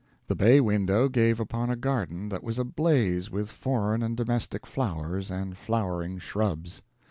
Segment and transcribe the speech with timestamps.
[0.25, 5.29] The bay window gave upon a garden that was ablaze with foreign and domestic flowers
[5.29, 6.81] and flowering shrubs.